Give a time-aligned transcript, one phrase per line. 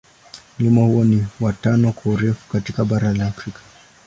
[0.59, 3.59] Mlima huo ni wa tano kwa urefu katika bara la Afrika.